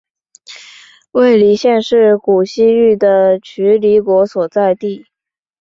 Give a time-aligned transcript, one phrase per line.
[1.11, 5.05] 尉犁县是古西域的渠犁国所在地。